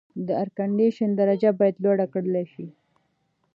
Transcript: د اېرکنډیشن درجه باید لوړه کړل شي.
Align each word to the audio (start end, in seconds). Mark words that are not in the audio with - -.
د 0.25 0.27
اېرکنډیشن 0.39 1.09
درجه 1.19 1.49
باید 1.59 1.75
لوړه 1.83 2.05
کړل 2.13 2.35
شي. 2.53 2.67